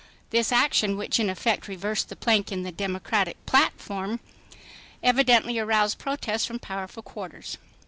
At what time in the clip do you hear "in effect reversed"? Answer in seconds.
1.19-2.09